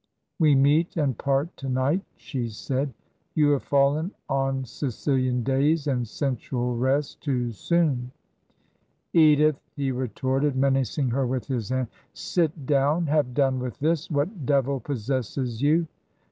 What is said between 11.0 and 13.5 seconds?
her with his hand' Sit down I Have